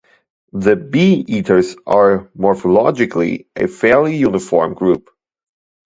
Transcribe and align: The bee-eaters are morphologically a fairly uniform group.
The 0.53 0.75
bee-eaters 0.75 1.75
are 1.85 2.31
morphologically 2.35 3.45
a 3.55 3.67
fairly 3.67 4.15
uniform 4.17 4.73
group. 4.73 5.11